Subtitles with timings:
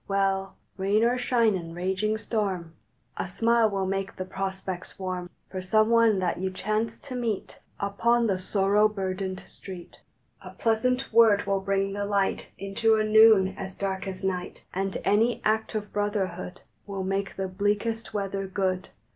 [0.07, 2.73] Well, rain or shine, in raging storm,
[3.17, 7.59] A smile will make the prospects warm For some one that you chance to meet
[7.79, 9.97] Upon the sorrow burdened street.
[10.41, 14.97] A pleasant word will bring the light Into a noon as dark as night, And
[15.05, 18.89] any act of brotherhood Will make the bleakest weather good.